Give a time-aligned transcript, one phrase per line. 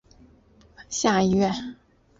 [0.89, 1.53] 下议院。